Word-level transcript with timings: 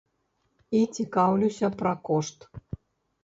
І 0.77 0.81
цікаўлюся 0.99 1.67
пра 1.81 1.91
кошт. 2.09 2.39